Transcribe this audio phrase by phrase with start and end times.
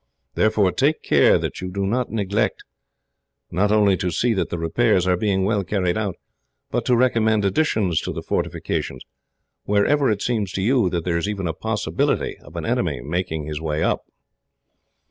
[0.33, 2.63] Therefore, take care that you do not neglect,
[3.51, 6.15] not only to see that the repairs are being well carried out,
[6.71, 9.03] but to recommend additions to the fortifications,
[9.65, 13.45] wherever it seems to you that there is even a possibility of an enemy making
[13.45, 14.05] his way up.